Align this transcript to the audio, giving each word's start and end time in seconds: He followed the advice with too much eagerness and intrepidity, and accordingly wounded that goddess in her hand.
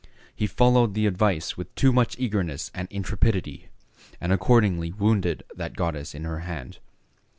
He 0.35 0.47
followed 0.47 0.95
the 0.95 1.05
advice 1.05 1.57
with 1.57 1.75
too 1.75 1.93
much 1.93 2.15
eagerness 2.17 2.71
and 2.73 2.87
intrepidity, 2.89 3.67
and 4.19 4.31
accordingly 4.33 4.91
wounded 4.91 5.43
that 5.55 5.75
goddess 5.75 6.15
in 6.15 6.23
her 6.23 6.39
hand. 6.39 6.79